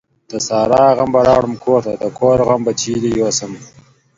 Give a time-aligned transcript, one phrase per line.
[0.29, 3.51] د سارا غم به راوړم کورته، دکور غم به چيري يو سم؟.